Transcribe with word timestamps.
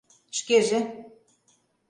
Шкеже. 0.37 0.79